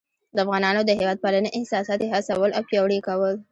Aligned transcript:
د 0.35 0.37
افغانانو 0.45 0.81
د 0.85 0.89
هیواد 0.99 1.17
پالنې 1.23 1.49
احساسات 1.57 1.99
یې 2.03 2.11
هڅول 2.15 2.49
او 2.57 2.63
پیاوړي 2.69 2.95
یې 2.99 3.05
کول. 3.07 3.35